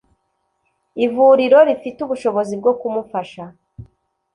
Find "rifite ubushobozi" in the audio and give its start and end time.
1.67-2.53